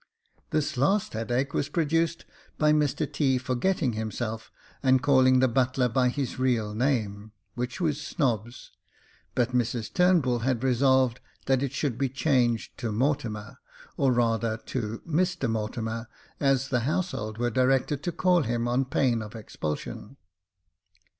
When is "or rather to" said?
13.95-15.03